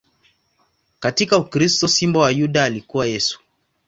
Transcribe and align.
Katika 0.99 1.37
ukristo, 1.37 1.87
Simba 1.87 2.19
wa 2.19 2.31
Yuda 2.31 2.63
alikuwa 2.63 3.05
Yesu. 3.07 3.39